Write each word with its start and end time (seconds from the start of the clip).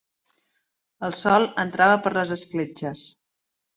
El 1.09 1.13
sol 1.19 1.45
entrava 1.65 1.99
per 2.07 2.13
les 2.17 2.33
escletxes. 2.37 3.05